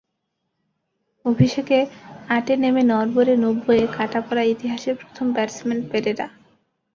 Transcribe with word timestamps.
অভিষেকে 1.25 1.77
আটে 2.29 2.53
নেমে 2.57 2.83
নড়বড়ে 2.83 3.33
নব্বইয়ে 3.37 3.85
কাটা 3.97 4.19
পড়া 4.21 4.43
ইতিহাসের 4.53 4.95
প্রথম 5.01 5.25
ব্যাটসম্যান 5.35 5.79
পেরেরা। 5.91 6.27